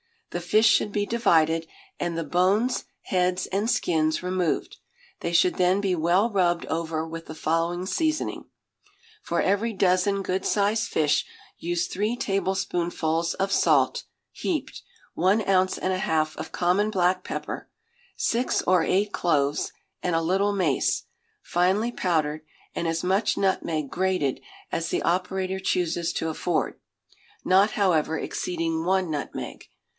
[0.31, 1.67] The fish should be divided,
[1.99, 4.77] and the bones, heads, and skins removed;
[5.19, 8.45] they should then be well rubbed over with the following seasoning:
[9.21, 11.25] For every dozen good sized fish
[11.59, 14.81] use three tablespoonfuls of salt (heaped),
[15.13, 17.69] one ounce and a half of common black pepper,
[18.15, 21.03] six or eight cloves, and a little mace,
[21.43, 22.41] finely powdered,
[22.73, 24.39] and as much nutmeg, grated,
[24.71, 26.79] as the operator chooses to afford,
[27.43, 29.67] not, however, exceeding one nutmeg.